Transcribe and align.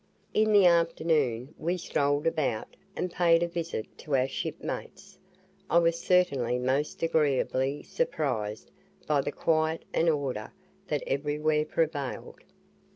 In 0.33 0.51
the 0.51 0.65
afternoon 0.65 1.53
we 1.59 1.77
strolled 1.77 2.25
about, 2.25 2.75
and 2.95 3.11
paid 3.11 3.43
a 3.43 3.47
visit 3.47 3.85
to 3.99 4.15
our 4.15 4.27
shipmates. 4.27 5.19
I 5.69 5.77
was 5.77 5.99
certainly 5.99 6.57
most 6.57 7.03
agreeably 7.03 7.83
surprised 7.83 8.71
by 9.05 9.21
the 9.21 9.31
quiet 9.31 9.85
and 9.93 10.09
order 10.09 10.53
that 10.87 11.03
everywhere 11.05 11.65
prevailed. 11.65 12.41